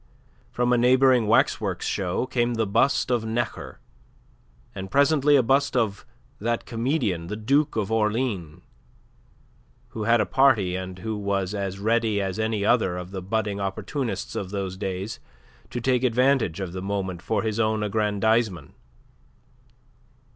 [0.49, 3.79] From a neighbouring waxworks show came the bust of Necker,
[4.73, 6.07] and presently a bust of
[6.39, 8.63] that comedian the Duke of Orleans,
[9.89, 13.59] who had a party and who was as ready as any other of the budding
[13.59, 15.19] opportunists of those days
[15.69, 18.73] to take advantage of the moment for his own aggrandizement.